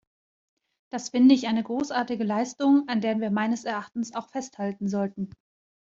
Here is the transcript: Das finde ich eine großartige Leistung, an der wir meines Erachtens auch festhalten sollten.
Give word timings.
Das 0.91 1.09
finde 1.09 1.35
ich 1.35 1.45
eine 1.45 1.61
großartige 1.61 2.23
Leistung, 2.23 2.87
an 2.89 3.01
der 3.01 3.19
wir 3.19 3.29
meines 3.29 3.65
Erachtens 3.65 4.15
auch 4.15 4.29
festhalten 4.29 4.87
sollten. 4.87 5.29